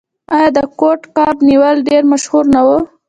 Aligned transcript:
آیا 0.35 0.49
د 0.57 0.59
کوډ 0.79 1.01
کب 1.15 1.35
نیول 1.49 1.77
ډیر 1.89 2.03
مشهور 2.11 2.43
نه 2.55 2.61
و؟ 2.65 2.69